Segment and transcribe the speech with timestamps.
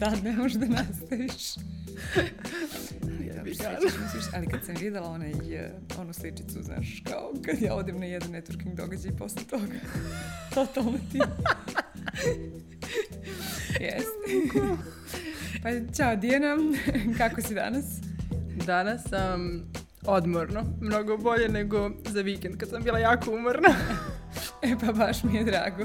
[0.00, 1.56] sad ne možeš da nastaviš.
[3.34, 5.32] ja, misliš, ali kad sam videla onaj,
[5.98, 9.80] onu sličicu, znaš, kao kad ja odem na jedan networking događaj i posle toga,
[10.54, 11.18] totalno ti.
[13.80, 14.58] Jeste.
[15.62, 16.56] pa, čao Dijana,
[17.18, 17.84] kako si danas?
[18.66, 19.62] Danas sam
[20.02, 23.68] odmorno, mnogo bolje nego za vikend kad sam bila jako umorna.
[24.62, 25.84] E pa baš mi je drago.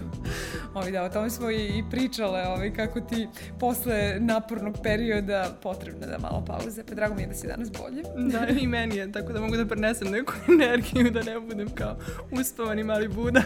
[0.75, 3.27] Ovi, da, o tome smo i, i pričale, ovi, kako ti
[3.59, 8.03] posle napornog perioda potrebna da malo pauze, pa drago mi je da si danas bolje.
[8.31, 11.97] Da, i meni je, tako da mogu da prenesem neku energiju, da ne budem kao
[12.31, 13.41] uspavani mali buda.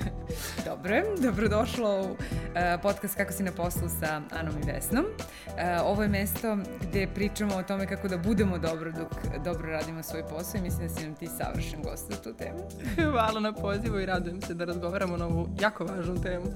[0.66, 2.18] Dobro, dobrodošlo u uh,
[2.82, 5.04] podcast Kako si na poslu sa Anom i Vesnom.
[5.04, 5.52] Uh,
[5.84, 10.22] ovo je mesto gde pričamo o tome kako da budemo dobro dok dobro radimo svoj
[10.22, 12.58] posao i mislim da si nam ti savršen gost za tu temu.
[13.10, 16.55] Hvala na pozivu i radujem se da razgovaramo na ovu jako važnu temu.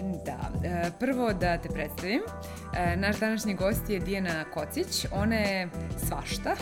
[0.00, 2.20] Da, e, prvo da te predstavim.
[2.76, 5.06] E, naš današnji gost je Dijana Kocić.
[5.12, 5.68] Ona je
[6.06, 6.56] svašta.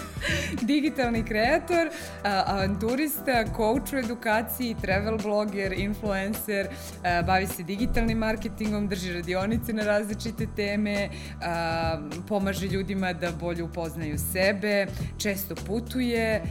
[0.62, 1.88] Digitalni kreator,
[2.22, 6.66] avanturista, coach u edukaciji, travel bloger, influencer,
[7.04, 11.08] e, bavi se digitalnim marketingom, drži radionice na različite teme,
[12.28, 14.86] pomaže ljudima da bolje upoznaju sebe,
[15.18, 16.42] često putuje,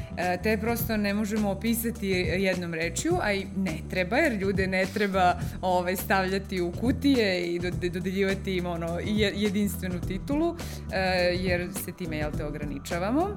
[0.43, 2.07] te prosto ne možemo opisati
[2.37, 7.59] jednom rečju, a i ne treba, jer ljude ne treba ovaj, stavljati u kutije i
[7.89, 8.99] dodeljivati im ono,
[9.35, 10.55] jedinstvenu titulu,
[10.91, 13.27] eh, jer se time, jel te, ograničavamo.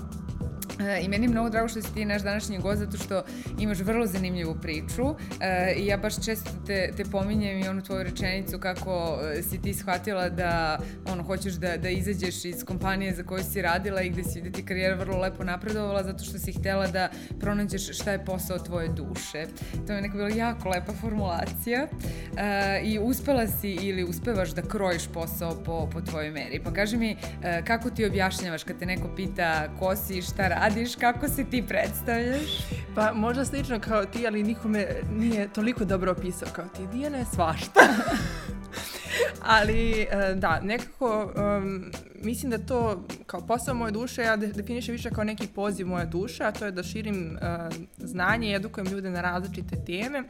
[0.81, 3.23] E, I meni je mnogo drago što si ti naš današnji gost zato što
[3.59, 8.03] imaš vrlo zanimljivu priču e, i ja baš često te, te pominjem i onu tvoju
[8.03, 13.23] rečenicu kako e, si ti shvatila da ono, hoćeš da, da izađeš iz kompanije za
[13.23, 16.53] koju si radila i gde si gde ti karijera vrlo lepo napredovala zato što si
[16.53, 17.09] htela da
[17.41, 19.47] pronađeš šta je posao tvoje duše.
[19.87, 21.87] To je neka bila jako lepa formulacija
[22.85, 26.61] i uspela si ili uspevaš da krojiš posao po, po tvojoj meri.
[26.65, 27.17] Pa kaži mi
[27.65, 31.65] kako ti objašnjavaš kad te neko pita ko si, šta radiš, radiš, kako se ti
[31.69, 32.51] predstavljaš?
[32.95, 36.87] Pa možda slično kao ti, ali nikome nije toliko dobro opisao kao ti.
[36.93, 37.81] Dijana je svašta.
[39.57, 41.91] ali e, da, nekako um,
[42.25, 46.45] mislim da to kao posao moje duše ja definišem više kao neki poziv moje duše,
[46.45, 50.23] a to je da širim uh, znanje i edukujem ljude na različite teme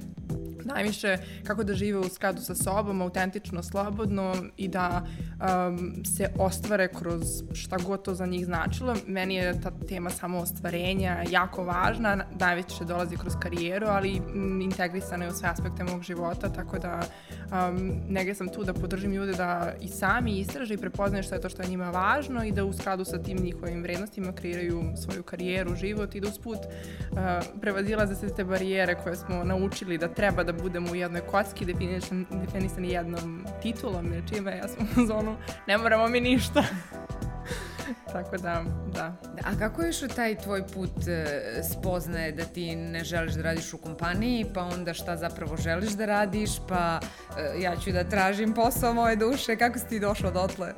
[0.65, 6.88] najviše kako da žive u skladu sa sobom, autentično, slobodno i da um, se ostvare
[6.88, 7.22] kroz
[7.53, 8.97] šta god to za njih značilo.
[9.06, 15.25] Meni je ta tema samo ostvarenja jako važna, najveće dolazi kroz karijeru, ali m, integrisana
[15.25, 19.32] je u sve aspekte mog života, tako da um, negde sam tu da podržim ljude
[19.32, 22.65] da i sami istraže i prepoznaju šta je to što je njima važno i da
[22.65, 27.19] u skladu sa tim njihovim vrednostima kreiraju svoju karijeru, život i da usput uh,
[27.61, 32.27] prevazilaze se te barijere koje smo naučili da treba da budemo u jednoj kocki definisan,
[32.31, 35.37] definisani jednom titulom ili čime, ja sam u zonu,
[35.67, 36.65] ne moramo mi ništa.
[38.12, 39.17] Tako da, da.
[39.44, 41.43] A kako je išao taj tvoj put e,
[41.73, 46.06] spoznaje da ti ne želiš da radiš u kompaniji, pa onda šta zapravo želiš da
[46.06, 47.00] radiš, pa
[47.39, 50.73] e, ja ću da tražim posao moje duše, kako si ti došla dotle?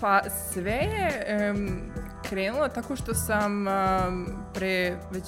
[0.00, 0.22] Pa
[0.52, 1.80] sve je um,
[2.28, 5.24] krenulo tako što sam um, pre već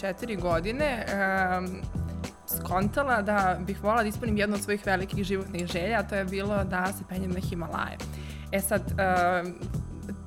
[0.00, 1.06] četiri godine
[1.58, 1.80] um,
[2.56, 6.24] skontala da bih volala da ispunim jednu od svojih velikih životnih želja, a to je
[6.24, 7.96] bilo da se penjem na Himalaje.
[8.52, 9.52] E sad, uh,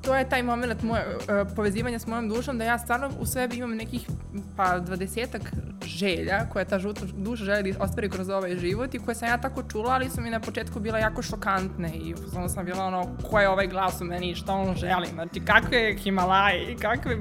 [0.02, 3.58] to je taj moment moje, uh, povezivanja s mojom dušom, da ja stvarno u sebi
[3.58, 4.08] imam nekih
[4.56, 5.42] pa dvadesetak
[5.86, 9.38] želja koje ta žuta duša želi da ostvari kroz ovaj život i koje sam ja
[9.38, 13.08] tako čula, ali su mi na početku bila jako šokantne i onda sam bila ono,
[13.30, 17.18] ko je ovaj glas u meni i šta on želi, znači kakve Himalaje i kakve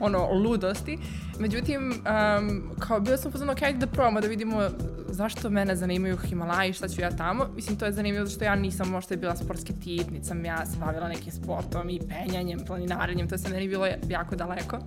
[0.00, 0.98] ono, ludosti.
[1.38, 4.70] Međutim, um, kao bio sam pozvano, ok, da probamo da vidimo
[5.08, 7.46] zašto mene zanimaju Himalaji, šta ću ja tamo.
[7.54, 10.66] Mislim, to je zanimljivo zato što ja nisam možda bila sportski tip, niti sam ja
[10.66, 14.78] se bavila nekim sportom i penjanjem, planinarenjem, to sa meni bilo jako daleko.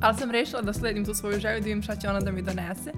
[0.00, 2.42] Ali sam rešila da sledim tu svoju želju, da vidim šta će ona da mi
[2.42, 2.92] donese.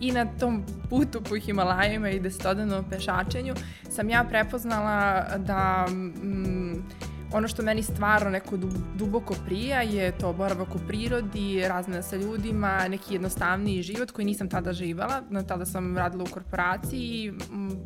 [0.00, 3.54] I na tom putu po Himalajima i desetodnevnom pešačenju
[3.90, 6.84] sam ja prepoznala da mm,
[7.32, 8.56] ono što meni stvarno neko
[8.98, 14.48] duboko prija je to boravak u prirodi, razmena sa ljudima, neki jednostavniji život koji nisam
[14.48, 15.22] tada živala.
[15.30, 17.32] No, tada sam radila u korporaciji,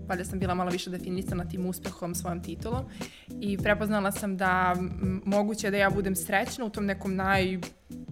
[0.08, 2.84] pa da sam bila malo više definisana tim uspehom, svojom titulom
[3.40, 4.76] i prepoznala sam da
[5.24, 7.58] moguće da ja budem srećna u tom nekom naj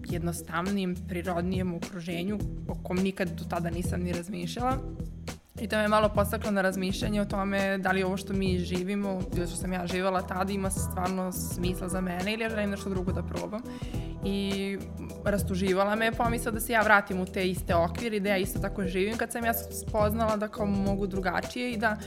[0.09, 4.79] jednostavnijem, prirodnijem okruženju o kom nikad do tada nisam ni razmišljala
[5.61, 9.21] I to me malo postaklo na razmišljanje o tome da li ovo što mi živimo,
[9.35, 12.89] ili što sam ja živala tada, ima stvarno smisla za mene ili ja želim nešto
[12.89, 13.61] drugo da probam.
[14.25, 14.77] i
[15.25, 18.59] rastuživala me pomisla da se ja vratim u te iste okvire i da ja isto
[18.59, 21.97] tako živim kad sam ja spoznala da kao mogu drugačije i da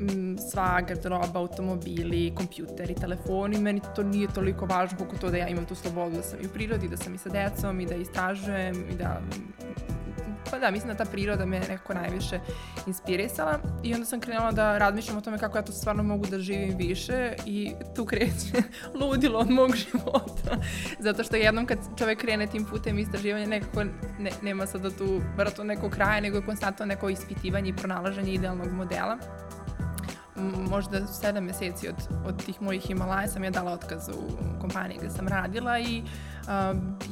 [0.00, 5.48] m, sva garderoba, automobili, kompjuteri, telefoni, meni to nije toliko važno koliko to da ja
[5.48, 7.94] imam tu slobodu da sam i u prirodi, da sam i sa decom i da
[7.94, 9.20] istražujem i da
[10.50, 12.40] pa da, mislim da ta priroda me nekako najviše
[12.86, 16.38] inspirisala i onda sam krenula da razmišljam o tome kako ja to stvarno mogu da
[16.38, 18.62] živim više i tu kreće
[19.00, 20.56] ludilo od mog života.
[20.98, 23.84] Zato što jednom kad čovek krene tim putem istraživanja nekako
[24.18, 25.20] ne, nema sada tu,
[25.56, 29.18] to neko kraja, nego je konstantno neko ispitivanje i pronalaženje idealnog modela
[30.70, 31.94] možda sedam meseci od,
[32.26, 36.33] od tih mojih Himalaja sam ja dala otkaz u kompaniji gde sam radila i uh,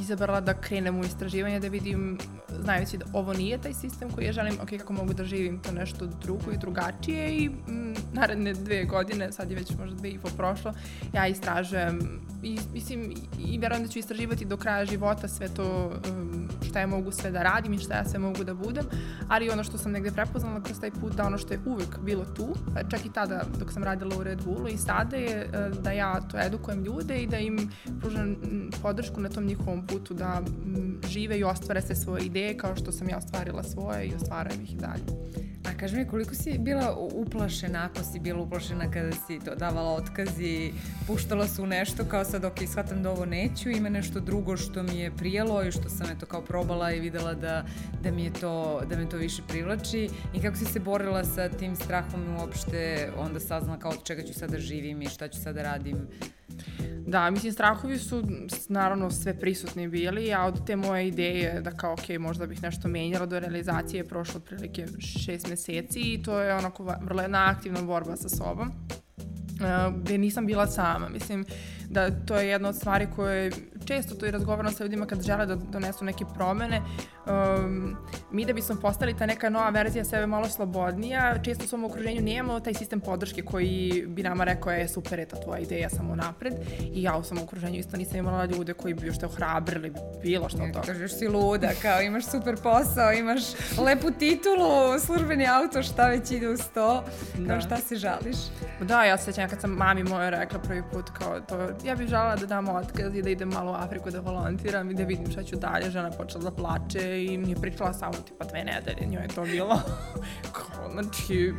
[0.00, 2.18] izabrala da krenem u istraživanje da vidim,
[2.62, 5.72] znajući da ovo nije taj sistem koji ja želim, ok, kako mogu da živim to
[5.72, 10.18] nešto drugo i drugačije i m, naredne dve godine, sad je već možda dve i
[10.18, 10.72] po prošlo,
[11.12, 16.48] ja istražujem i mislim i verujem da ću istraživati do kraja života sve to um,
[16.68, 18.84] šta ja mogu sve da radim i šta ja sve mogu da budem,
[19.28, 22.24] ali ono što sam negde prepoznala kroz taj put da ono što je uvek bilo
[22.24, 25.70] tu, pa čak i tada dok sam radila u Red Bullu i sada je e,
[25.82, 27.70] da ja to edukujem ljude i da im
[28.00, 28.36] pružam
[28.82, 30.42] podršku na tom njihovom putu da
[31.08, 34.72] žive i ostvare sve svoje ideje kao što sam ja ostvarila svoje i ostvarujem ih
[34.72, 35.02] i dalje.
[35.64, 39.90] A kaži mi, koliko si bila uplašena, ako si bila uplašena kada si to davala
[39.90, 40.72] otkaz i
[41.06, 44.82] puštala se u nešto kao sad, ok, shvatam da ovo neću, ima nešto drugo što
[44.82, 47.64] mi je prijelo i što sam eto kao probala i videla da,
[48.02, 51.48] da mi je to, da me to više privlači i kako si se borila sa
[51.48, 55.62] tim strahom uopšte onda saznala kao od čega ću sada živim i šta ću sada
[55.62, 55.96] radim
[57.06, 58.22] Da, mislim, strahovi su
[58.68, 62.88] naravno sve prisutni bili, a od te moje ideje da kao, ok, možda bih nešto
[62.88, 67.82] menjala do realizacije je prošlo otprilike šest meseci i to je onako vrlo jedna aktivna
[67.82, 68.72] borba sa sobom
[69.62, 71.08] uh, gde nisam bila sama.
[71.08, 71.44] Mislim
[71.88, 73.52] da to je jedna od stvari koje
[73.96, 76.82] često to i razgovaram sa ljudima kad žele da donesu neke promene.
[77.26, 77.96] Um,
[78.30, 82.22] mi da bismo postali ta neka nova verzija sebe malo slobodnija, često u svom okruženju
[82.22, 86.52] nemamo taj sistem podrške koji bi nama rekao je super, eto tvoja ideja samo napred
[86.80, 89.92] i ja u svom okruženju isto nisam imala ljude koji bi još te ohrabrili
[90.22, 90.86] bilo što od toga.
[90.86, 93.42] Kažeš si luda, kao imaš super posao, imaš
[93.78, 97.04] lepu titulu, službeni auto, šta već ide uz to,
[97.36, 97.60] kao da.
[97.60, 98.36] šta se žališ?
[98.80, 102.08] Da, ja se sećam kad sam mami moja rekla prvi put kao to, ja bih
[102.08, 105.42] žala da dam otkaz i da idem malo Afriku da volontiram i da vidim šta
[105.42, 105.90] ću dalje.
[105.90, 109.80] Žena počela da plače i nije pričala samo tipa dve nedelje, njoj je to bilo
[110.56, 111.54] kao, znači,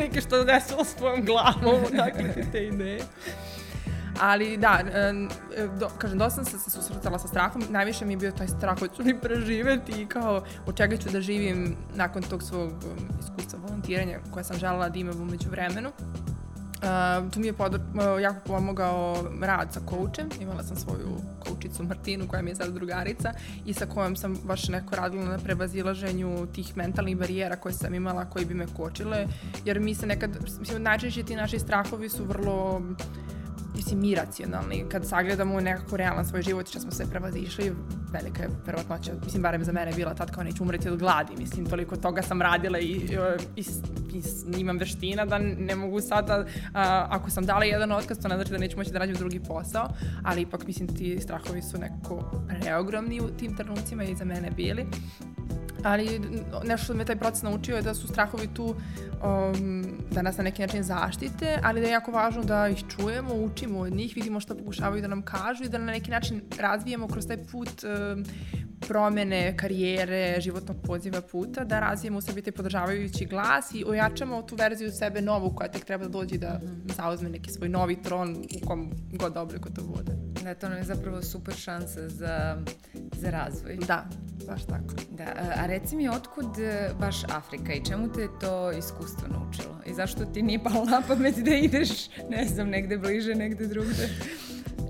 [0.00, 3.00] neke što desilo s tvojom glavom, dakle ti te ideje.
[4.20, 4.80] Ali da,
[5.80, 9.02] do, kažem, dosta sam se susretala sa strahom, najviše mi je bio taj strah hoću
[9.02, 12.72] li preživeti i kao od čega ću da živim nakon tog svog
[13.20, 15.90] iskustva volontiranja koje sam želela da imam umeđu vremenu.
[16.86, 20.28] Uh, tu mi je podor, uh, jako pomogao rad sa koučem.
[20.40, 23.32] Imala sam svoju koučicu Martinu koja mi je sad drugarica
[23.64, 28.24] i sa kojom sam baš neko radila na prevazilaženju tih mentalnih barijera koje sam imala
[28.24, 29.26] koji bi me kočile.
[29.64, 30.30] Jer mi se nekad,
[30.60, 32.82] mislim, najčešće ti naši strahovi su vrlo
[33.76, 34.84] mislim, iracionalni.
[34.88, 37.72] Kad sagledamo nekako realan svoj život što smo sve prevazišli,
[38.12, 41.66] velika je verovatnoća, mislim, barem za mene bila tad kao neću umreti od gladi, mislim,
[41.66, 43.16] toliko toga sam radila i, i,
[43.56, 43.64] i,
[44.56, 48.36] i imam veština da ne mogu sada, a, ako sam dala jedan otkaz, to ne
[48.36, 49.88] znači da neću moći da radim drugi posao,
[50.24, 54.86] ali ipak, mislim, ti strahovi su nekako preogromni u tim trenucima i za mene bili
[55.86, 56.20] ali
[56.64, 60.44] nešto što me taj proces naučio je da su strahovi tu um, da nas na
[60.44, 64.40] neki način zaštite, ali da je jako važno da ih čujemo, učimo od njih, vidimo
[64.40, 68.24] šta pokušavaju da nam kažu i da na neki način razvijemo kroz taj put um,
[68.80, 74.56] promene, karijere, životnog poziva puta, da razvijemo u sebi taj podržavajući glas i ojačamo tu
[74.56, 76.92] verziju sebe novu koja tek treba da dođe da mm.
[76.96, 80.12] zauzme neki svoj novi tron u kom god obliku to bude.
[80.44, 82.56] Da, to nam je zapravo super šansa za,
[83.12, 83.76] za razvoj.
[83.76, 84.04] Da,
[84.46, 84.94] baš tako.
[85.10, 85.24] Da,
[85.62, 89.76] a reci mi otkud e, baš Afrika i čemu te to iskustvo naučilo?
[89.86, 91.88] I zašto ti nije palo na pamet da ideš,
[92.30, 94.08] ne znam, negde bliže, negde drugde?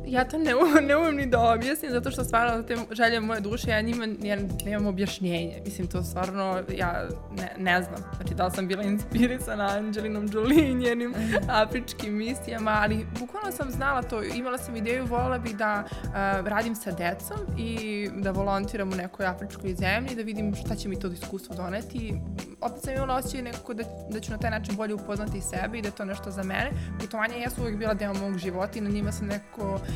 [0.06, 3.70] Ja to ne, ne umem ni da objasnim, zato što stvarno te želje moje duše,
[3.70, 5.62] ja njima ja nemam objašnjenje.
[5.64, 8.00] Mislim, to stvarno, ja ne, ne znam.
[8.16, 11.14] Znači, da li sam bila inspirisana Angelinom Jolie i njenim
[11.48, 14.22] afričkim misijama, ali bukvalno sam znala to.
[14.22, 16.10] Imala sam ideju, volila bih da uh,
[16.46, 21.00] radim sa decom i da volontiram u nekoj afričkoj zemlji, da vidim šta će mi
[21.00, 22.14] to iskustvo doneti.
[22.60, 25.82] Opet sam imala osjećaj nekako da, da ću na taj način bolje upoznati sebe i
[25.82, 26.70] da je to nešto za mene.
[27.00, 29.96] Putovanja jesu uvijek bila deo mog života i na njima sam neko e,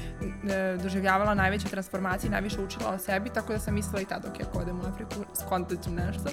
[0.83, 4.59] doživljavala najveće transformacije, najviše učila o sebi, tako da sam mislila i tada, ok, ako
[4.59, 6.31] odem u Afriku, skontat ću nešto.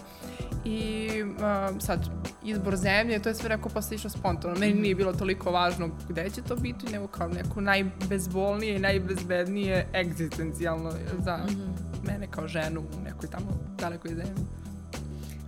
[0.65, 2.09] i uh, sad
[2.43, 4.55] izbor zemlje, to je sve rekao posle išlo spontano.
[4.59, 9.87] Meni nije bilo toliko važno gde će to biti, nego kao neko najbezbolnije i najbezbednije
[9.93, 10.91] egzistencijalno
[11.25, 12.07] za mm -hmm.
[12.07, 13.47] mene kao ženu u nekoj tamo
[13.79, 14.45] dalekoj zemlji.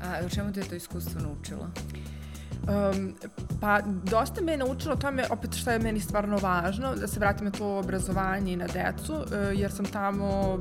[0.04, 1.70] A o čemu te je to iskustvo naučilo?
[2.68, 3.14] Um,
[3.62, 7.46] pa dosta me je naučilo tome, opet šta je meni stvarno važno, da se vratim
[7.46, 10.60] na to obrazovanje i na decu, uh, jer sam tamo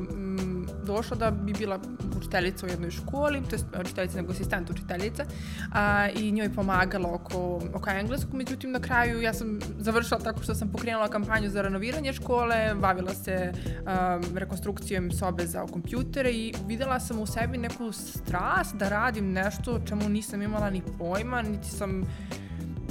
[0.89, 1.81] došla da bi bila
[2.17, 5.25] učiteljica u jednoj školi, to je učiteljica nego asistent učiteljica,
[5.73, 10.55] a, i njoj pomagala oko, oko engleskog, međutim na kraju ja sam završila tako što
[10.55, 17.01] sam pokrenula kampanju za renoviranje škole, bavila se um, rekonstrukcijom sobe za kompjutere i videla
[17.01, 21.69] sam u sebi neku strast da radim nešto o čemu nisam imala ni pojma, niti
[21.69, 22.03] sam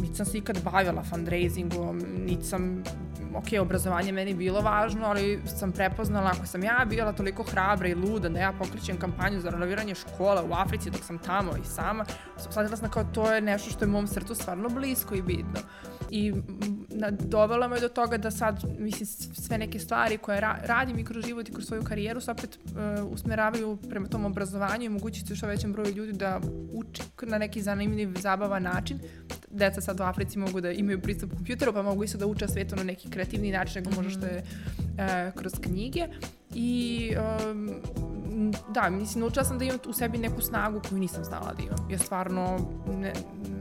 [0.01, 2.83] niti se ikad bavila fundraisingom, niti sam
[3.35, 7.95] ok, obrazovanje meni bilo važno, ali sam prepoznala ako sam ja bila toliko hrabra i
[7.95, 12.05] luda da ja pokrećem kampanju za renoviranje škola u Africi dok sam tamo i sama,
[12.37, 15.61] shvatila sam kao to je nešto što je mom srcu stvarno blisko i bitno.
[16.09, 16.33] I
[17.19, 21.25] dovela me do toga da sad, mislim, sve neke stvari koje ra radim i kroz
[21.25, 25.47] život i kroz svoju karijeru se opet uh, usmeravaju prema tom obrazovanju i mogućice što
[25.47, 26.39] većem broju ljudi da
[26.73, 28.99] uči na neki zanimljiv, zabavan način.
[29.57, 32.75] Deca sad u Africi mogu da imaju pristup kompjuteru, pa mogu isto da uče svetu
[32.75, 36.07] na neki kreativni način nego možda što je uh, kroz knjige.
[36.53, 37.11] I
[37.51, 37.81] um,
[38.73, 41.91] da, mislim, naučila sam da imam u sebi neku snagu koju nisam znala da imam.
[41.91, 43.13] Ja stvarno, ne,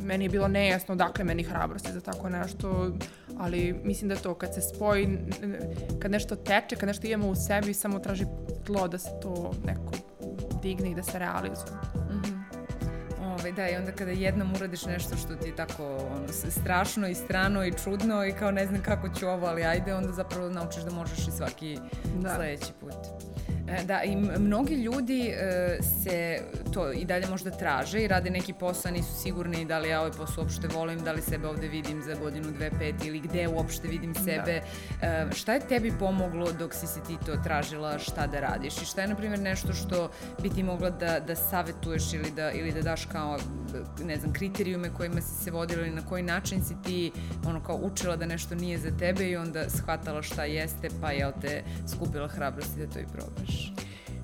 [0.03, 2.93] meni je bilo nejasno dakle meni hrabrosti za tako nešto,
[3.39, 5.19] ali mislim da to kad se spoji,
[5.99, 8.25] kad nešto teče, kad nešto imamo u sebi, samo traži
[8.67, 9.93] tlo da se to neko
[10.63, 11.73] digne i da se realizuje.
[13.41, 17.15] Ove, da, i onda kada jednom uradiš nešto što ti je tako ono, strašno i
[17.15, 20.83] strano i čudno i kao ne znam kako ću ovo, ali ajde, onda zapravo naučiš
[20.83, 21.79] da možeš i svaki
[22.19, 22.35] da.
[22.35, 22.95] sledeći put.
[23.69, 26.41] E, da, i mnogi ljudi e, se
[26.77, 30.13] to i dalje možda traže i rade neki posao, nisu sigurni da li ja ovaj
[30.13, 33.89] posao uopšte volim, da li sebe ovde vidim za godinu, dve, pet ili gde uopšte
[33.89, 34.21] vidim da.
[34.21, 34.61] sebe.
[35.01, 35.07] Da.
[35.07, 38.85] E, šta je tebi pomoglo dok si se ti to tražila šta da radiš i
[38.85, 40.11] šta je, na primjer, nešto što
[40.43, 43.39] bi ti mogla da, da savetuješ ili da, ili da daš kao,
[44.05, 47.13] ne znam, kriterijume kojima si se vodila ili na koji način si ti
[47.47, 51.33] ono kao učila da nešto nije za tebe i onda shvatala šta jeste, pa jel
[51.41, 51.63] te
[51.95, 53.73] skupila hrabrosti da to i probaš?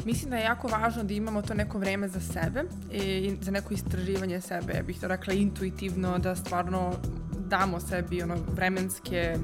[0.04, 3.75] Mislim da je jako važno da imamo to neko vreme za sebe i za neko
[3.75, 6.92] istraživanje sebe, bih to rekla intuitivno, da stvarno
[7.49, 9.37] damo sebi ono vremenske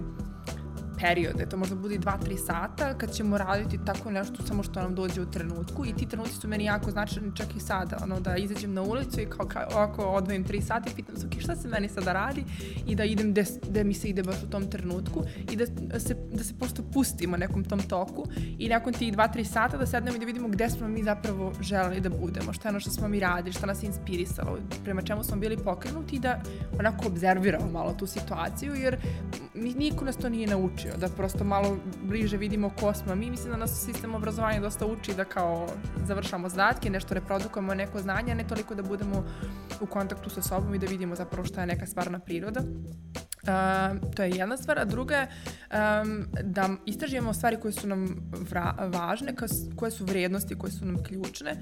[1.00, 5.22] periode, to možda bude 2-3 sata kad ćemo raditi tako nešto samo što nam dođe
[5.22, 8.74] u trenutku i ti trenuci su meni jako značajni čak i sada, ono da izađem
[8.74, 11.68] na ulicu i kao, kao ovako odvojim 3 sata i pitam se ok, šta se
[11.68, 12.44] meni sada radi?
[12.86, 15.66] I da idem gde, gde mi se ide baš u tom trenutku i da
[15.98, 18.26] se, da se prosto pustimo nekom tom toku
[18.58, 22.00] i nakon tih 2-3 sata da sednemo i da vidimo gde smo mi zapravo želeli
[22.00, 25.24] da budemo, šta je ono što smo mi radili, šta nas je inspirisalo, prema čemu
[25.24, 26.40] smo bili pokrenuti i da
[26.78, 28.96] onako obzerviramo malo tu situaciju jer
[29.54, 33.30] niko nas to nije naučio naučio, da prosto malo bliže vidimo ko smo mi.
[33.30, 35.66] Mislim da nas sistem obrazovanja dosta uči da kao
[36.07, 39.25] završamo zadatke, nešto reprodukujemo neko znanje, a ne toliko da budemo
[39.80, 42.61] u kontaktu sa sobom i da vidimo zapravo šta je neka stvarna priroda.
[43.42, 48.30] Uh, to je jedna stvar, a druga je um, da istražujemo stvari koje su nam
[48.50, 49.35] vra, važne,
[49.76, 51.57] koje su vrijednosti, koje su nam ključne.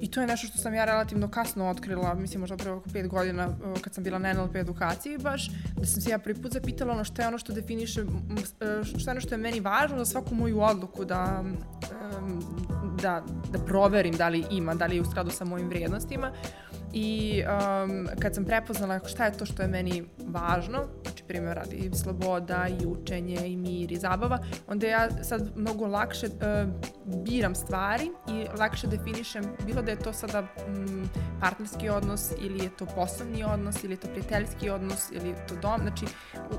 [0.00, 3.08] I to je nešto što sam ja relativno kasno otkrila, mislim možda prvo oko pet
[3.08, 3.48] godina
[3.80, 7.04] kad sam bila na NLP edukaciji baš, da sam se ja prvi put zapitala ono
[7.04, 8.08] što je ono što definiše, uh,
[8.98, 11.44] što je ono što je meni važno za svaku moju odluku da,
[12.18, 12.42] um,
[13.02, 16.32] da, da proverim da li ima, da li je u skladu sa mojim vrijednostima
[16.92, 21.90] i um, kad sam prepoznala šta je to što je meni važno, znači primjer radi
[22.02, 26.70] sloboda i učenje i mir i zabava, onda ja sad mnogo lakše uh,
[27.24, 31.08] biram stvari i lakše definišem bilo da je to sada um,
[31.40, 35.54] partnerski odnos ili je to poslovni odnos ili je to prijateljski odnos ili je to
[35.56, 36.06] dom, znači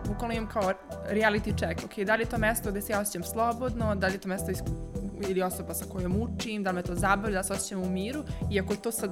[0.07, 0.73] bukvalno imam kao
[1.11, 4.13] reality check, ok, da li je to mesto gde se ja osjećam slobodno, da li
[4.13, 4.51] je to mesto
[5.27, 8.59] ili osoba sa kojom učim, da me to zabavlja, da se osjećam u miru i
[8.59, 9.11] ako to sad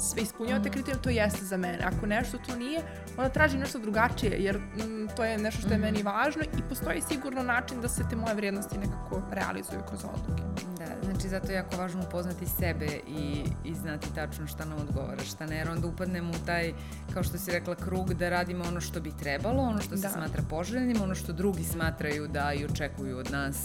[0.00, 0.72] sve ispunjava te mhm.
[0.72, 1.78] kriterije, to jeste za mene.
[1.84, 2.82] Ako nešto to nije,
[3.16, 5.80] onda tražim nešto drugačije, jer mm, to je nešto što je mm.
[5.80, 10.71] meni važno i postoji sigurno način da se te moje vrijednosti nekako realizuju kroz odluke.
[10.82, 15.22] Da, znači zato je jako važno upoznati sebe i, i znati tačno šta nam odgovara,
[15.24, 16.72] šta ne, jer onda upadnemo u taj,
[17.14, 20.08] kao što si rekla, krug da radimo ono što bi trebalo, ono što se da.
[20.08, 23.56] smatra poželjnim, ono što drugi smatraju da i očekuju od nas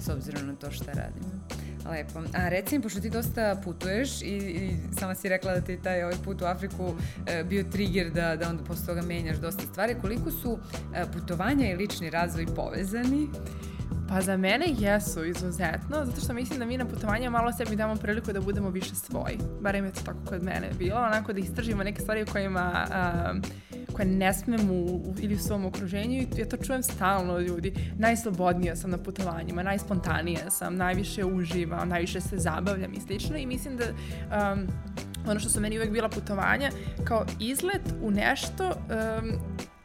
[0.00, 1.26] s obzirom na to šta radimo.
[1.90, 2.20] Lepo.
[2.34, 6.02] A reci mi, pošto ti dosta putuješ i, i sama si rekla da ti taj
[6.02, 6.94] ovaj put u Afriku
[7.26, 10.58] e, bio trigger da, da onda posle toga menjaš dosta stvari, koliko su
[10.94, 13.28] e, putovanja i lični razvoj povezani?
[14.08, 17.96] Pa za mene jesu izuzetno, zato što mislim da mi na putovanja malo sebi damo
[17.96, 19.38] priliku da budemo više svoji.
[19.60, 23.66] Barem je to tako kod mene bilo, onako da istražimo neke stvari o kojima uh,
[23.92, 27.74] koje ne smem u, ili u svom okruženju i ja to čujem stalno od ljudi.
[27.98, 33.76] Najslobodnija sam na putovanjima, najspontanija sam, najviše uživam, najviše se zabavljam i slično i mislim
[33.76, 34.66] da um,
[35.28, 36.70] ono što su meni uvek bila putovanja
[37.04, 39.32] kao izlet u nešto um,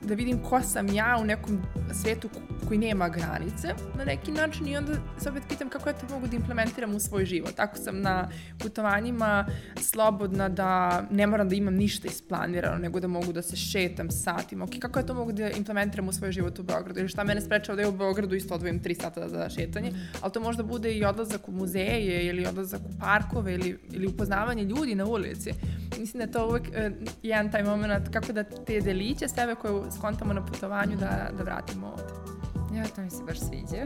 [0.04, 1.62] da vidim ko sam ja u nekom
[1.94, 2.30] svetu
[2.68, 3.68] koji nema granice
[3.98, 7.00] na neki način i onda se opet pitam kako ja to mogu da implementiram u
[7.00, 7.52] svoj život.
[7.56, 8.30] Tako sam na
[8.60, 14.12] putovanjima slobodna da ne moram da imam ništa isplanirano, nego da mogu da se šetam
[14.12, 14.64] satima.
[14.64, 17.00] Ok, kako ja to mogu da implementiram u svoj život u Beogradu?
[17.00, 19.92] Ili šta mene sprečava da je u Beogradu isto odvojim 3 sata za šetanje,
[20.22, 24.64] ali to možda bude i odlazak u muzeje ili odlazak u parkove ili, ili upoznavanje
[24.64, 25.54] ljudi na ulici.
[26.00, 29.74] Mislim da je to uvek uh, jedan taj moment kako da te deliće sebe koje
[29.92, 32.32] skontamo na putovanju da, da vratimo ovde.
[32.76, 33.86] Ja, to mi se baš sviđa.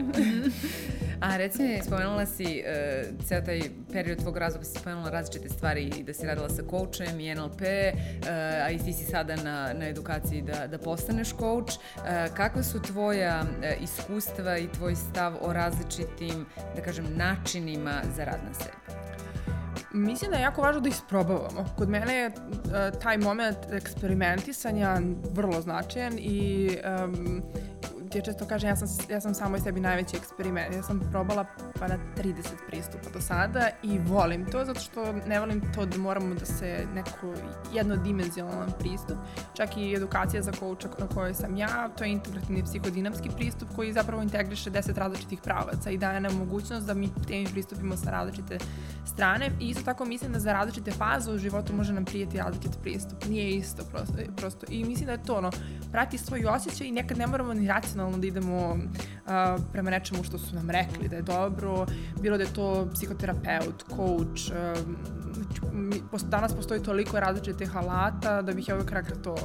[1.20, 3.60] a reci mi, spomenula si uh, ceo taj
[3.92, 7.60] period tvog razloga, si spomenula različite stvari i da si radila sa coachem i NLP,
[7.60, 8.28] uh,
[8.64, 11.72] a i ti si sada na, na edukaciji da, da postaneš coach.
[11.96, 12.02] Uh,
[12.36, 16.46] kakva su tvoja uh, iskustva i tvoj stav o različitim,
[16.76, 18.85] da kažem, načinima za rad na sebi?
[19.96, 21.64] Mislim da je jako važno da isprobavamo.
[21.76, 25.00] Kod mene je uh, taj moment eksperimentisanja
[25.32, 26.70] vrlo značajan i
[27.04, 27.42] um,
[28.14, 30.74] ja često kažem, ja sam, ja sam samo i sebi najveći eksperiment.
[30.74, 31.44] Ja sam probala
[31.78, 32.34] pa na 30
[32.66, 36.86] pristupa do sada i volim to zato što ne volim to da moramo da se
[36.94, 37.34] neko
[37.72, 39.16] jednodimenzionalan pristup.
[39.54, 43.92] Čak i edukacija za kouča na kojoj sam ja, to je integrativni psihodinamski pristup koji
[43.92, 48.58] zapravo integriše 10 različitih pravaca i daje nam mogućnost da mi tem pristupimo sa različite
[49.06, 49.50] strane.
[49.60, 53.24] I isto tako mislim da za različite faze u životu može nam prijeti različit pristup.
[53.28, 54.14] Nije isto prosto.
[54.36, 54.66] prosto.
[54.68, 55.50] I mislim da je to ono,
[55.92, 60.38] prati svoj osjećaj i nekad ne moramo ni racionalno da idemo uh, prema nečemu što
[60.38, 61.65] su nam rekli da je dobro,
[62.20, 64.76] bilo da je to psihoterapeut, coach, uh,
[66.28, 69.36] danas postoji toliko različitih alata da bih ja uvek rekla to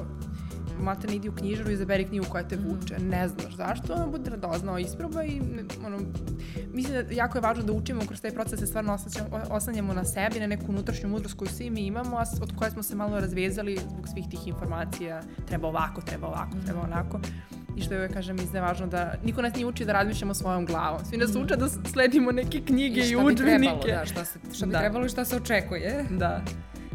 [0.81, 2.99] malte ne idi u knjižaru i izaberi knjigu koja te vuče.
[2.99, 5.41] Ne znaš zašto, ono bude radoznao isproba i
[5.85, 5.99] ono,
[6.73, 8.97] mislim da jako je važno da učimo kroz taj proces da se stvarno
[9.49, 12.83] oslanjamo na sebi, na neku unutrašnju mudrost koju svi mi imamo, a od koje smo
[12.83, 15.21] se malo razvezali zbog svih tih informacija.
[15.47, 17.19] Treba ovako, treba ovako, treba onako.
[17.77, 19.93] I što je uvek kažem, mislim da je važno da niko nas nije uči da
[19.93, 21.05] razmišljamo svojom glavom.
[21.05, 23.91] Svi nas uče da sledimo neke knjige i, i udžbenike.
[23.91, 24.79] Da, šta, se, šta bi da.
[24.79, 26.05] trebalo i šta se očekuje.
[26.09, 26.41] Da.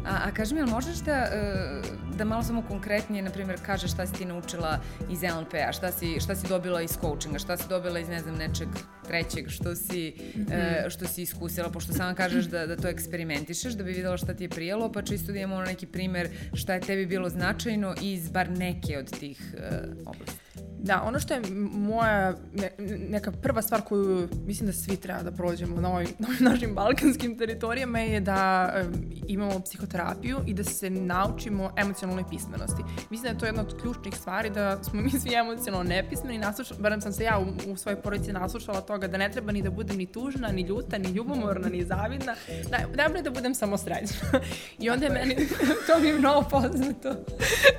[0.05, 1.81] A, a kaži mi, možeš da, e,
[2.17, 6.19] da malo samo konkretnije, na primjer, kažeš šta si ti naučila iz NLP-a, šta si,
[6.19, 8.67] šta si dobila iz coachinga, šta si dobila iz, ne znam, nečeg
[9.07, 10.89] trećeg, što si, mm -hmm.
[10.89, 14.43] što si iskusila, pošto sama kažeš da, da to eksperimentišeš, da bi videla šta ti
[14.43, 18.49] je prijelo, pa čisto da imamo neki primer šta je tebi bilo značajno iz bar
[18.49, 20.47] neke od tih uh, oblasti.
[20.79, 22.71] Da, ono što je moja ne,
[23.09, 26.75] neka prva stvar koju mislim da svi treba da prođemo na ovim, na ovim našim
[26.75, 31.71] balkanskim teritorijama je da um, imamo psihoterapiju i da se naučimo
[32.07, 32.83] emocionalnoj pismenosti.
[33.09, 36.79] Mislim da je to jedna od ključnih stvari da smo mi svi emocionalno nepismeni, naslušala,
[36.79, 39.69] barem sam se ja u, u svojoj porodici naslušala toga da ne treba ni da
[39.69, 42.35] budem ni tužna, ni ljuta, ni ljubomorna, ni zavidna,
[42.69, 44.39] da, najbolje da budem samo srećna.
[44.83, 45.35] I onda je meni,
[45.87, 47.09] to mi je mnogo poznato.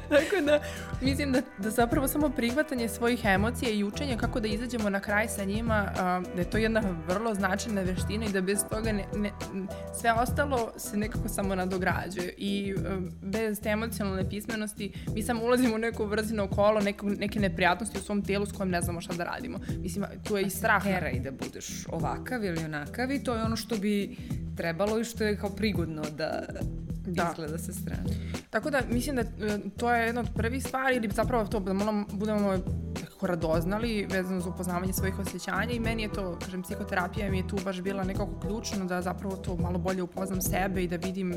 [0.09, 0.61] Tako da,
[1.01, 5.29] mislim da, da zapravo samo prihvatanje svojih emocija i učenja kako da izađemo na kraj
[5.29, 5.93] sa njima,
[6.35, 9.33] da je to jedna vrlo značajna veština i da bez toga ne, ne,
[10.01, 12.75] sve ostalo se nekako samo nadograđuje i
[13.23, 18.03] bez te emocionalne pismenosti mi samo ulazimo u neku vrzino kolo, neko, neke neprijatnosti u
[18.03, 19.59] svom telu s kojim ne znamo šta da radimo.
[19.83, 20.83] Mislim, tu je i strah.
[20.83, 24.17] Tera i da budeš ovakav ili onakav i to je ono što bi
[24.57, 26.43] trebalo i što je kao prigodno da
[27.07, 27.29] da.
[27.33, 28.03] izgleda sa strane.
[28.51, 31.73] Tako da mislim da e, to je jedna od prvih stvari ili zapravo to da
[31.73, 32.59] malo budemo
[33.19, 37.49] nekako radoznali vezano za upoznavanje svojih osjećanja i meni je to, kažem, psihoterapija mi je
[37.49, 41.35] tu baš bila nekako ključno da zapravo to malo bolje upoznam sebe i da vidim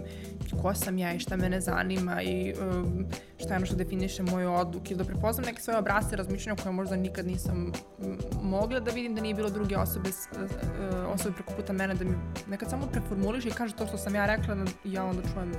[0.61, 3.05] ko sam ja i šta mene zanima i um,
[3.37, 6.95] šta je ono što definiše moju odluke da prepoznam neke svoje obrasce razmišljanja koje možda
[6.95, 7.71] nikad nisam
[8.41, 12.15] mogla da vidim da nije bilo druge osobe, e, osobe preko puta mene da mi
[12.47, 15.51] nekad samo preformuliš i kaže to što sam ja rekla i ja onda čujem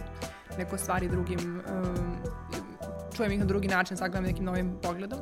[0.59, 2.17] neko stvari drugim, um,
[3.17, 5.19] čujem ih na drugi način, sagledam nekim novim pogledom.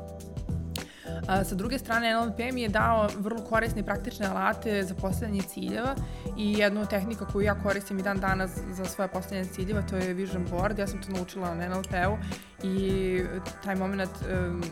[1.29, 5.42] A, sa druge strane, NLP mi je dao vrlo korisne i praktične alate za postavljanje
[5.42, 5.94] ciljeva
[6.37, 10.14] i jednu tehnika koju ja koristim i dan danas za svoje postavljanje ciljeva, to je
[10.14, 10.79] Vision Board.
[10.79, 12.16] Ja sam to naučila na NLP-u
[12.62, 13.23] i
[13.64, 14.62] taj moment um,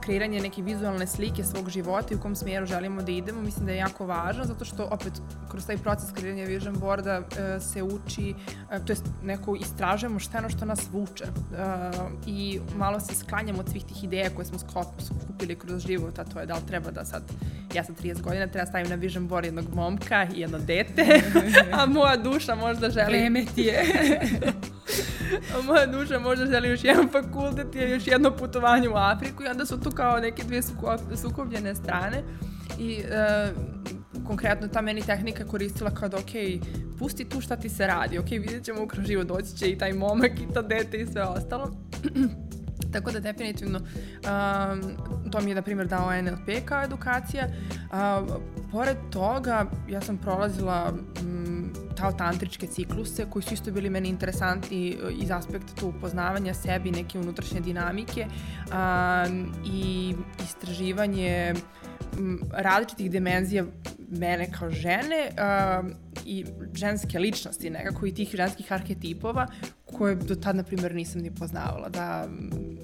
[0.00, 3.72] kreiranje neke vizualne slike svog života i u kom smjeru želimo da idemo, mislim da
[3.72, 5.12] je jako važno, zato što opet
[5.50, 10.38] kroz taj proces kreiranja vision boarda uh, se uči, uh, to jest neko istražujemo šta
[10.38, 14.44] je ono što nas vuče uh, i malo se sklanjamo od svih tih ideja koje
[14.44, 17.22] smo skupili kroz život, a to je da li treba da sad,
[17.74, 21.20] ja sam 30 godina, treba stavim na vision board jednog momka i jedno dete,
[21.78, 23.06] a moja duša možda želi...
[23.08, 23.82] Vreme ti je.
[25.54, 29.46] a moja duša možda želi još jedan fakultet ili još jedno putovanje u Afriku i
[29.46, 30.62] onda su tu kao neke dvije
[31.22, 32.22] sukobljene strane
[32.78, 36.62] i uh, konkretno ta meni tehnika koristila kao da ok,
[36.98, 39.92] pusti tu šta ti se radi, ok, vidjet ćemo ukroz život, doći će i taj
[39.92, 41.70] momak i ta dete i sve ostalo.
[42.92, 44.80] Tako da definitivno um,
[45.30, 47.46] to mi je na primjer dao NLP kao edukacija.
[47.46, 48.36] Uh,
[48.72, 50.92] pored toga ja sam prolazila
[51.22, 56.90] um, kao tantričke cikluse koji su isto bili meni interesantni iz aspekta tu upoznavanja sebi,
[56.90, 60.14] neke unutrašnje dinamike um, i
[60.44, 61.60] istraživanje um,
[62.52, 63.64] različitih dimenzija
[64.08, 65.92] mene kao žene um,
[66.26, 69.46] i ženske ličnosti nekako i tih ženskih arhetipova
[69.84, 71.88] koje do tad, na primjer, nisam ni poznavala.
[71.88, 72.28] Da,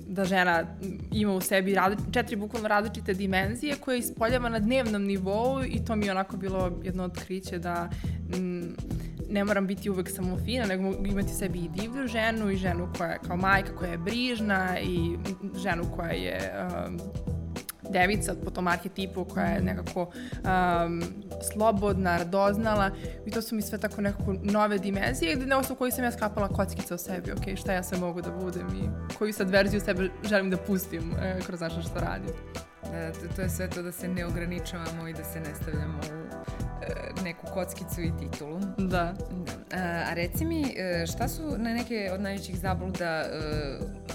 [0.07, 0.64] da žena
[1.12, 5.96] ima u sebi različ, četiri bukvalno različite dimenzije koje ispoljava na dnevnom nivou i to
[5.96, 7.90] mi je onako bilo jedno otkriće da
[9.31, 12.88] ne moram biti uvek samo fina, nego mogu imati sebi i divlju ženu i ženu
[12.98, 15.16] koja je kao majka koja je brižna i
[15.62, 16.52] ženu koja je
[16.88, 16.98] um,
[17.90, 21.03] devica po tom arhetipu koja je nekako um,
[21.53, 22.90] slobodna, radoznala
[23.27, 26.12] i to su mi sve tako nekako nove dimenzije gde na osnovu koji sam ja
[26.12, 29.81] skapala kockice o sebi, ok, šta ja sve mogu da budem i koju sad verziju
[29.81, 32.35] sebe želim da pustim e, kroz nešto što radim.
[32.92, 35.98] Da, to, to je sve to da se ne ograničavamo i da se ne stavljamo
[35.98, 36.27] u
[37.24, 38.61] neku kockicu i titulu.
[38.79, 38.87] Da.
[38.87, 39.14] da.
[39.72, 43.29] A, a reci mi, e, šta su na neke od najvećih zabluda e,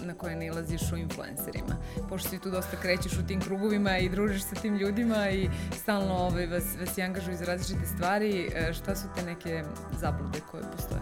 [0.06, 1.76] na koje nalaziš u influencerima?
[2.10, 6.14] Pošto ti tu dosta krećeš u tim krugovima i družiš sa tim ljudima i stalno
[6.14, 9.64] ovaj, vas, vas i angažuju za različite stvari, šta su te neke
[10.00, 11.02] zablude koje postoje?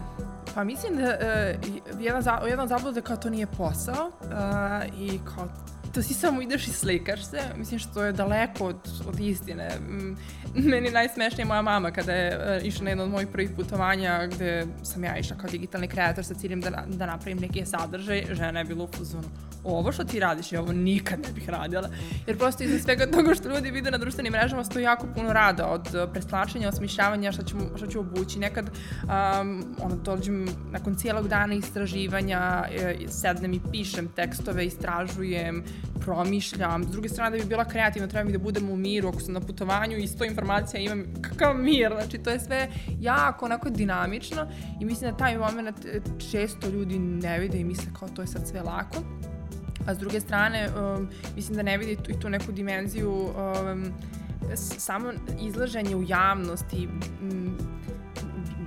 [0.54, 5.48] Pa mislim da uh, jedna, jedna zabluda kao to nije posao uh, i kao
[5.92, 9.70] to si samo ideš i slikaš se, mislim što je daleko od, od istine.
[10.54, 14.66] Meni najsmešnije moja mama kada je uh, išla na jedno od mojih prvih putovanja gde
[14.82, 18.64] sam ja išla kao digitalni kreator sa ciljem da, da napravim neki sadržaj, žena je
[18.64, 19.28] bila u fuzonu
[19.64, 21.88] ovo što ti radiš, ja ovo nikad ne bih radila.
[22.26, 25.66] Jer prosto iza svega toga što ljudi vide na društvenim mrežama stoji jako puno rada
[25.66, 28.38] od uh, preslačenja, osmišljavanja, šta ću, šta ću obući.
[28.38, 28.70] Nekad
[29.02, 35.64] um, ono, dođem nakon cijelog dana istraživanja, e, sednem i pišem tekstove, istražujem,
[36.00, 36.84] promišljam.
[36.84, 39.08] S druge strane, da bi bila kreativna, treba mi da budem u miru.
[39.08, 41.92] Ako sam na putovanju i sto informacija imam, kakav mir.
[42.00, 42.68] Znači, to je sve
[43.00, 44.46] jako onako dinamično
[44.80, 48.26] i mislim da taj moment e, često ljudi ne vide i misle kao to je
[48.26, 48.96] sad sve lako
[49.86, 53.84] a s druge strane um, mislim da ne vidi tu, i tu neku dimenziju um,
[54.56, 56.88] samo izlaženje u javnosti
[57.22, 57.58] um,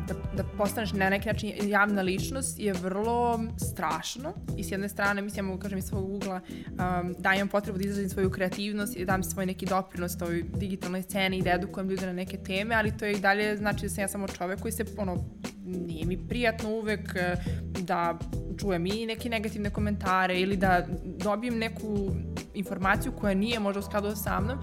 [0.07, 5.21] da, da postaneš na neki način javna ličnost je vrlo strašno i s jedne strane
[5.21, 8.95] mislim ja mogu kažem iz svog ugla um, da imam potrebu da izrazim svoju kreativnost
[8.95, 12.37] i da dam svoj neki doprinos toj digitalnoj sceni i da edukujem ljude na neke
[12.37, 15.25] teme, ali to je i dalje znači da sam ja samo čovek koji se ono
[15.65, 17.35] nije mi prijatno uvek eh,
[17.81, 18.19] da
[18.59, 22.11] čujem i neke negativne komentare ili da dobijem neku
[22.53, 24.57] informaciju koja nije možda u skladu sa mnom.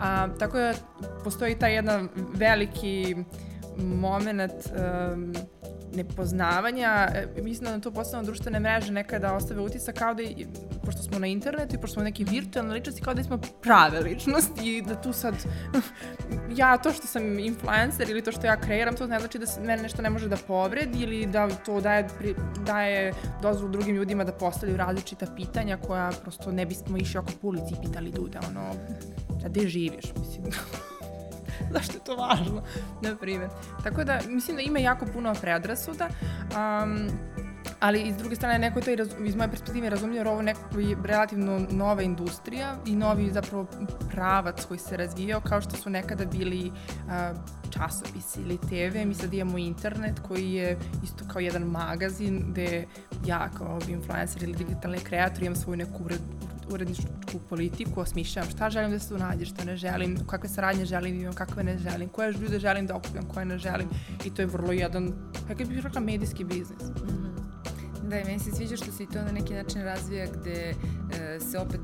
[0.00, 0.74] A, tako da
[1.24, 3.16] postoji taj jedan veliki
[3.78, 5.34] moment um,
[5.96, 10.46] nepoznavanja, e, mislim da to postano društvene mreže nekada ostave utisak kao da, i,
[10.84, 14.76] pošto smo na internetu i pošto smo neke virtualne ličnosti, kao da smo prave ličnosti
[14.76, 15.34] i da tu sad,
[16.60, 19.60] ja to što sam influencer ili to što ja kreiram, to ne znači da se
[19.60, 22.08] mene nešto ne može da povredi ili da to daje,
[22.66, 23.12] daje
[23.42, 27.74] dozvolu drugim ljudima da postavljaju različita pitanja koja prosto ne bismo išli oko po ulici
[27.74, 28.74] i pitali ljude, ono,
[29.42, 30.52] da gde živiš, mislim.
[31.74, 32.62] zašto je to važno,
[33.02, 33.50] na primjer.
[33.82, 36.08] Tako da, mislim da ima jako puno predrasuda,
[36.50, 37.08] um,
[37.80, 40.96] ali iz druge strane neko to raz, iz moje perspektive razumljivo jer ovo neko je
[41.04, 43.66] relativno nova industrija i novi zapravo
[44.10, 47.12] pravac koji se razvijao kao što su nekada bili uh,
[47.70, 52.86] časopisi ili TV, mi sad imamo internet koji je isto kao jedan magazin gde
[53.26, 56.04] ja kao influencer ili digitalni kreator imam svoju neku
[56.70, 61.16] uredničku politiku, osmišljam šta želim da se tu nađe, šta ne želim, kakve saradnje želim
[61.16, 63.88] da imam, kakve ne želim, koje ljude želim da okupim, koje ne želim
[64.24, 65.12] i to je vrlo jedan,
[65.48, 66.82] kako bih rekla, medijski biznis.
[66.82, 67.26] Mm.
[68.08, 70.74] Da, i meni se sviđa što se i to na neki način razvija gde
[71.14, 71.80] e, se opet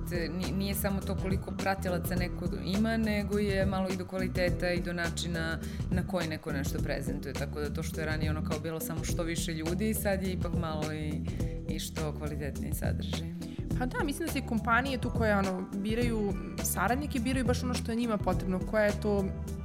[0.56, 4.92] nije samo to koliko pratilaca neko ima, nego je malo i do kvaliteta i do
[4.92, 5.58] načina
[5.90, 7.34] na koji neko nešto prezentuje.
[7.34, 10.32] Tako da to što je ranije ono kao bilo samo što više ljudi, sad je
[10.32, 11.20] ipak malo i,
[11.68, 13.41] i što kvalitetniji sadržaj.
[13.78, 16.32] Pa da, mislim da se kompanije tu koje ono, biraju
[16.62, 19.24] saradnike, biraju baš ono što je njima potrebno, koja je to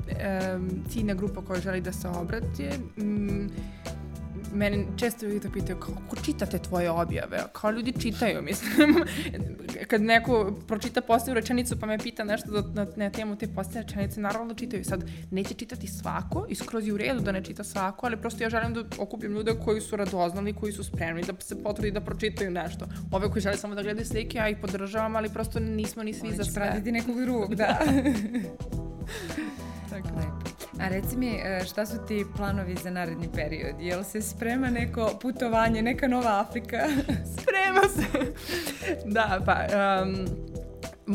[0.09, 2.69] e, ciljna grupa koja želi da se obrati.
[2.97, 3.47] Mm,
[4.57, 7.43] mene često ljudi to pitaju kako čitate tvoje objave?
[7.53, 8.95] Kao ljudi čitaju, mislim.
[9.87, 13.81] Kad neko pročita posljednju rečenicu pa me pita nešto da, na, na temu te posljednje
[13.81, 14.83] rečenice, naravno da čitaju.
[14.83, 18.43] Sad, neće čitati svako i skroz je u redu da ne čita svako, ali prosto
[18.43, 22.01] ja želim da okupim ljude koji su radoznali, koji su spremni da se potrudi da
[22.01, 22.87] pročitaju nešto.
[23.11, 26.27] Ove koji žele samo da gledaju slike, ja ih podržavam, ali prosto nismo ni svi
[26.27, 26.61] Oni za sve.
[26.61, 27.79] Oni će pratiti nekog drugog, da.
[29.89, 30.09] Tako.
[30.19, 30.56] Lepo.
[30.79, 33.75] A reci mi, e, šta su ti planovi za naredni period?
[33.79, 36.77] Jel se sprema neko putovanje, neka nova Afrika?
[37.37, 38.33] sprema se.
[39.15, 39.57] da, pa...
[40.03, 40.27] Um,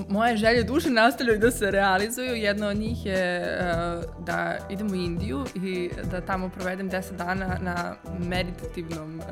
[0.08, 2.34] moje želje duše nastavljaju da se realizuju.
[2.34, 7.58] Jedna od njih je uh, da idem u Indiju i da tamo provedem 10 dana
[7.60, 9.24] na meditativnom uh,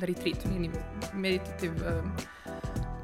[0.00, 0.70] retreatu, nije ni
[1.14, 2.22] meditativ uh,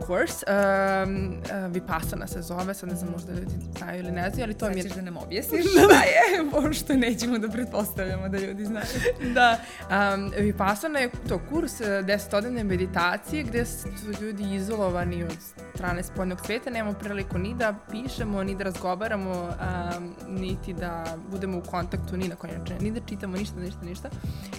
[0.07, 0.45] course.
[0.47, 4.55] Um, uh, Vipassana se zove, sad ne znam možda ljudi znaju ili ne znaju, ali
[4.55, 4.89] to sad mi je...
[4.89, 8.87] Sad da nam objasniš šta je, pošto nećemo da pretpostavljamo da ljudi znaju.
[9.35, 9.59] da,
[9.91, 13.89] um, Vipassana je to kurs uh, desetodnevne meditacije gde su
[14.21, 15.37] ljudi izolovani od
[15.75, 19.51] strane spoljnog sveta, nemamo priliku ni da pišemo, ni da razgovaramo,
[19.99, 23.81] um, niti da budemo u kontaktu, ni na koji način, ni da čitamo ništa, ništa,
[23.85, 24.11] ništa.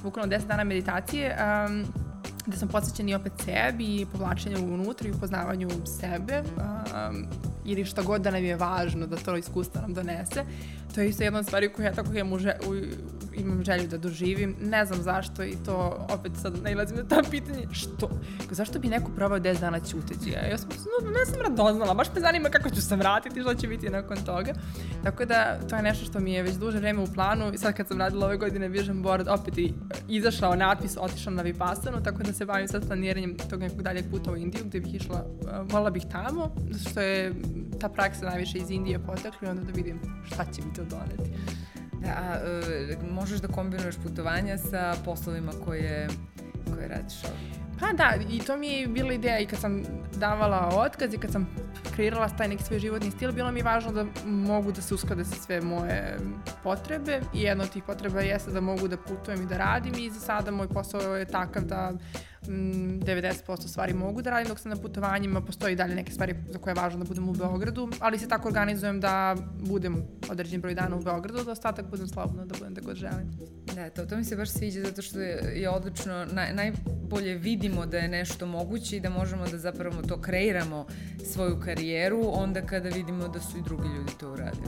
[0.03, 1.37] Bukvalno 10 dana meditacije.
[1.67, 2.08] Um,
[2.45, 7.25] gde sam posvećen i opet sebi i povlačenju unutra i upoznavanju sebe um,
[7.71, 10.43] ili šta god da nam je važno da to iskustvo nam donese.
[10.95, 12.75] To je isto jedna od stvari koju ja tako imam, u, u,
[13.33, 14.55] imam želju da doživim.
[14.61, 17.67] Ne znam zašto i to opet sad nailazim na ta pitanje.
[17.71, 18.09] Što?
[18.51, 20.29] Zašto bi neko probao 10 dana ćuteći?
[20.29, 23.53] Ja, ja sam, no, ne sam radoznala, baš me zanima kako ću se vratiti, što
[23.53, 24.53] će biti nakon toga.
[25.03, 27.73] Tako da to je nešto što mi je već duže vreme u planu i sad
[27.73, 29.73] kad sam radila ove godine Vision Board, opet i
[30.07, 34.31] izašao natpis, otišao na Vipassanu, tako da se bavim sad planiranjem tog nekog daljeg puta
[34.31, 35.25] u Indiju gde bih išla,
[35.71, 37.33] volila bih tamo, zato što je
[37.79, 41.39] ta praksa najviše iz Indije potekla onda da vidim šta će mi to doneti.
[42.01, 42.37] Da, a,
[43.03, 46.07] uh, možeš da kombinuješ putovanja sa poslovima koje,
[46.73, 47.59] koje radiš ovdje?
[47.79, 49.83] Pa da, i to mi je bila ideja i kad sam
[50.15, 51.47] davala otkaz i kad sam
[51.95, 55.25] kreirala taj neki svoj životni stil, bilo mi je važno da mogu da se usklade
[55.25, 56.17] sa sve moje
[56.63, 60.09] potrebe i jedna od tih potreba jeste da mogu da putujem i da radim i
[60.09, 61.91] za sada moj posao je takav da
[62.47, 66.59] 90% mm, stvari mogu da radim dok sam na putovanjima, postoji dalje neke stvari za
[66.59, 70.73] koje je važno da budem u Beogradu, ali se tako organizujem da budem određen broj
[70.73, 73.31] dana u Beogradu, da ostatak budem slobodno, da budem da god želim.
[73.75, 77.85] Da, to, to mi se baš sviđa zato što je, je odlično, naj, najbolje vidimo
[77.85, 80.85] da je nešto moguće i da možemo da zapravo to kreiramo
[81.33, 84.67] svoju karijeru onda kada vidimo da su i drugi ljudi to uradili.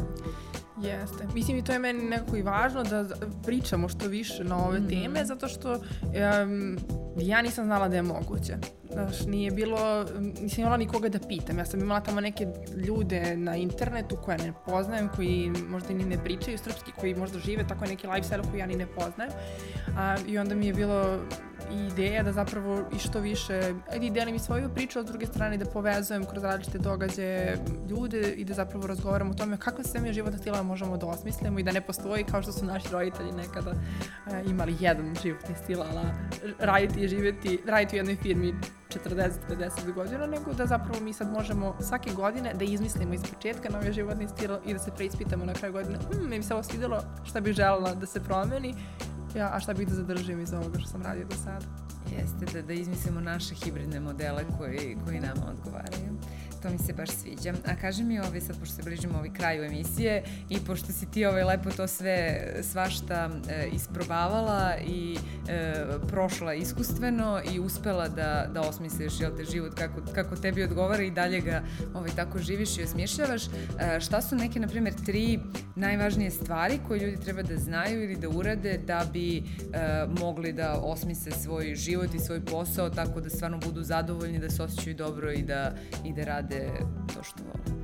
[0.81, 1.27] Jeste.
[1.33, 3.05] Mislim i to je meni nekako i važno da
[3.45, 4.87] pričamo što više na ove mm.
[4.89, 6.77] teme, zato što um,
[7.17, 8.57] ja nisam znala da je moguće.
[8.91, 10.05] Znaš, nije bilo,
[10.41, 11.57] nisam imala nikoga da pitam.
[11.57, 12.47] Ja sam imala tamo neke
[12.87, 17.67] ljude na internetu koje ne poznajem, koji možda ni ne pričaju srpski, koji možda žive
[17.67, 19.31] tako neki lifestyle koji ja ni ne poznajem.
[19.97, 21.19] A, I onda mi je bilo
[21.71, 25.57] ideja da zapravo i što više, ajde delim i svoju priču, a s druge strane
[25.57, 27.57] da povezujem kroz različite događaje
[27.89, 31.59] ljude i da zapravo razgovaram o tome kakve sve mi životne stila možemo da osmislimo
[31.59, 35.81] i da ne postoji kao što su naši roditelji nekada uh, imali jedan životni stil,
[35.81, 36.13] ala
[36.59, 38.53] raditi i živeti, raditi u jednoj firmi
[38.89, 43.93] 40-50 godina, nego da zapravo mi sad možemo svake godine da izmislimo iz početka novi
[43.93, 47.39] životni stil i da se preispitamo na kraju godine, hm, mi se ovo svidelo, šta
[47.39, 48.75] bih želela da se promeni
[49.35, 51.65] ja, a šta bih da zadržim iz ovoga što sam radio do sada.
[52.17, 56.11] Jeste, da, da izmislimo naše hibridne modele koji, koji nama odgovaraju
[56.61, 57.53] to mi se baš sviđa.
[57.65, 61.25] A kaži mi ovaj, sad pošto se bližimo ovaj kraju emisije i pošto si ti
[61.25, 65.17] ovaj lepo to sve svašta e, isprobavala i
[65.49, 65.73] e,
[66.07, 71.11] prošla iskustveno i uspela da, da osmisliš jel te život kako, kako tebi odgovara i
[71.11, 73.43] dalje ga ovaj, tako živiš i osmišljavaš.
[73.45, 75.39] E, šta su neke, na primjer, tri
[75.75, 79.43] najvažnije stvari koje ljudi treba da znaju ili da urade da bi e,
[80.19, 84.63] mogli da osmisle svoj život i svoj posao tako da stvarno budu zadovoljni, da se
[84.63, 85.73] osjećaju dobro i da,
[86.05, 86.71] i da rade rade
[87.15, 87.81] to što vole?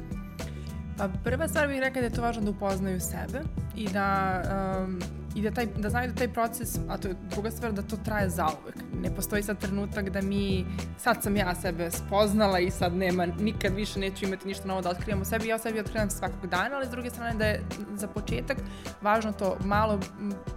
[0.97, 3.41] Pa prva stvar bih rekla da je to važno da upoznaju sebe
[3.75, 4.41] i da
[4.83, 4.99] um,
[5.37, 7.97] i da, taj, da znaju da taj proces, a to je druga stvar, da to
[7.97, 8.75] traje zauvek.
[9.01, 10.65] Ne postoji sad trenutak da mi,
[10.97, 14.89] sad sam ja sebe spoznala i sad nema, nikad više neću imati ništa novo da
[14.89, 17.61] otkrivam u sebi, ja o sebi otkrivam svakog dana, ali s druge strane da je
[17.95, 18.57] za početak
[19.01, 19.99] važno to malo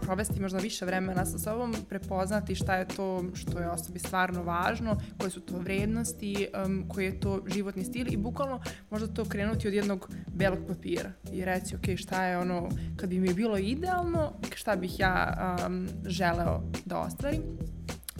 [0.00, 4.96] provesti možda više vremena sa sobom, prepoznati šta je to što je osobi stvarno važno,
[5.18, 9.68] koje su to vrednosti, um, koji je to životni stil i bukvalno možda to krenuti
[9.68, 14.32] od jednog belog papira i reći ok, šta je ono, kad bi mi bilo idealno,
[14.54, 17.42] šta bih ja um, želeo da ostvarim.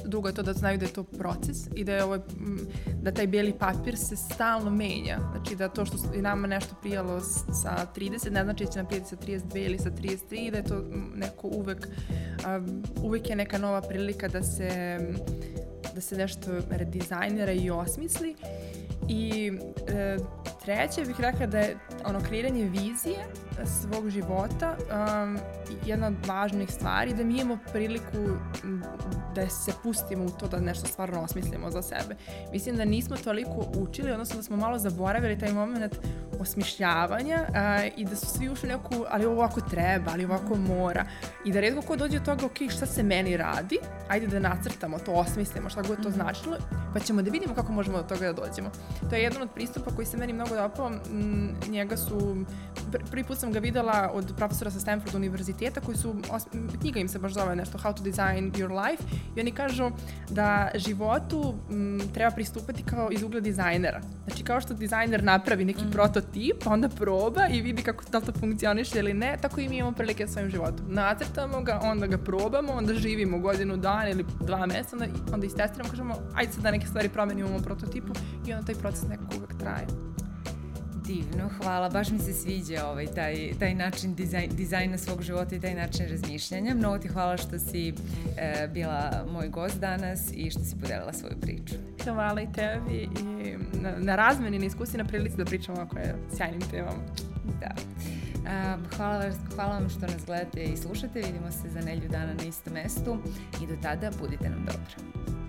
[0.04, 2.18] drugo je to da znaju da je to proces i da je ovo,
[3.02, 5.18] da taj bijeli papir se stalno menja.
[5.32, 7.20] Znači da to što je nama nešto prijalo
[7.62, 10.56] sa 30, ne znači da će nam prijeti sa 32 ili sa 33 i da
[10.56, 10.84] je to
[11.14, 11.88] neko uvek,
[13.02, 14.98] uvek je neka nova prilika da se
[15.94, 18.34] da se nešto redizajnira i osmisli.
[19.08, 19.52] I
[19.88, 20.16] e,
[20.64, 23.18] treće bih rekla da je ono kreiranje vizije
[23.66, 25.38] svog života um,
[25.86, 28.18] jedna od važnih stvari da mi imamo priliku
[29.34, 32.16] da se pustimo u to da nešto stvarno osmislimo za sebe.
[32.52, 35.98] Mislim da nismo toliko učili, odnosno da smo malo zaboravili taj moment
[36.40, 41.04] osmišljavanja uh, i da su svi ušli neku, ali ovako treba, ali ovako mora.
[41.44, 44.98] I da redko ko dođe od toga, ok, šta se meni radi, ajde da nacrtamo
[44.98, 46.14] to, osmislimo šta god to mhm.
[46.14, 46.56] značilo,
[46.94, 48.70] pa ćemo da vidimo kako možemo do toga da dođemo.
[49.10, 50.90] To je jedan od pristupa koji se meni mnogo dopao.
[51.68, 52.36] Njega su,
[53.10, 56.14] prvi put sam ga videla od profesora sa Stanford univerziteta koji su,
[56.80, 59.04] knjiga im se baš zove nešto How to Design Your Life
[59.36, 59.90] i oni kažu
[60.30, 64.00] da životu m, treba pristupati kao iz ugla dizajnera.
[64.26, 65.90] Znači kao što dizajner napravi neki mm.
[65.90, 69.96] prototip, onda proba i vidi kako da to funkcioniše ili ne, tako i mi imamo
[69.96, 70.86] prilike sa svojim životom.
[70.88, 75.90] Nacrtamo ga, onda ga probamo, onda živimo godinu dana ili dva meseca, onda, onda istestiramo,
[75.90, 78.12] kažemo, ajde sad da neke stvari promenimo u prototipu
[78.46, 79.86] i onda taj proces nekako uvek traje.
[81.10, 81.88] Divno, hvala.
[81.88, 86.06] Baš mi se sviđa ovaj, taj, taj način dizajn, dizajna svog života i taj način
[86.08, 86.74] razmišljanja.
[86.74, 87.88] Mnogo ti hvala što si
[88.36, 91.74] e, bila moj gost danas i što si podelila svoju priču.
[92.04, 95.96] Hvala i tebi i na, na razmeni, na iskusi, na prilici da pričamo oko
[96.36, 97.02] sjajnim temama.
[97.60, 97.74] Da.
[97.74, 101.20] Um, hvala, hvala vam što nas gledate i slušate.
[101.20, 103.18] Vidimo se za nelju dana na istom mestu
[103.62, 105.39] i do tada budite nam dobro.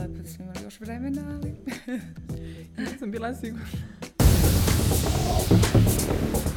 [0.00, 1.54] Lepo da smo imali još vremena, ali...
[2.84, 3.66] ja sam bila sigurna.